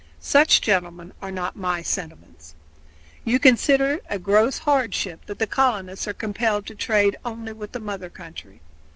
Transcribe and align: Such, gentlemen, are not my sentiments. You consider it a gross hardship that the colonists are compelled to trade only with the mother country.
Such, 0.19 0.61
gentlemen, 0.61 1.13
are 1.21 1.29
not 1.29 1.55
my 1.55 1.83
sentiments. 1.83 2.55
You 3.23 3.37
consider 3.37 3.85
it 3.91 4.05
a 4.09 4.17
gross 4.17 4.57
hardship 4.57 5.23
that 5.27 5.37
the 5.37 5.45
colonists 5.45 6.07
are 6.07 6.13
compelled 6.13 6.65
to 6.65 6.73
trade 6.75 7.17
only 7.23 7.53
with 7.53 7.71
the 7.73 7.79
mother 7.79 8.09
country. 8.09 8.61